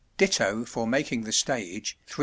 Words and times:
ditto 0.17 0.65
for 0.65 0.87
making 0.87 1.25
the 1.25 1.31
stage, 1.31 1.95
3s. 2.09 2.19